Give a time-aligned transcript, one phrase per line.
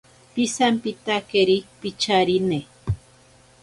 [0.33, 2.59] Pisampitakeri picharine.